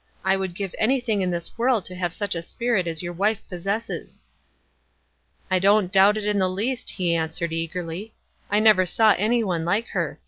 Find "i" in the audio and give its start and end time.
0.25-0.35, 5.51-5.59, 8.49-8.61